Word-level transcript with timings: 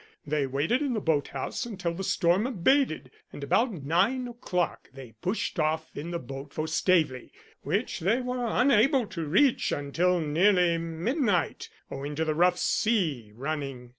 They 0.25 0.47
waited 0.47 0.81
in 0.81 0.93
the 0.95 0.99
boat 0.99 1.27
house 1.27 1.63
until 1.63 1.93
the 1.93 2.03
storm 2.03 2.47
abated, 2.47 3.11
and 3.31 3.43
about 3.43 3.71
nine 3.71 4.27
o'clock 4.27 4.89
they 4.91 5.13
pushed 5.21 5.59
off 5.59 5.95
in 5.95 6.09
the 6.09 6.17
boat 6.17 6.51
for 6.55 6.65
Staveley, 6.67 7.31
which 7.61 7.99
they 7.99 8.19
were 8.19 8.47
unable 8.47 9.05
to 9.05 9.25
reach 9.27 9.71
until 9.71 10.19
nearly 10.19 10.79
midnight, 10.79 11.69
owing 11.91 12.15
to 12.15 12.25
the 12.25 12.33
rough 12.33 12.57
sea 12.57 13.31
running. 13.35 13.89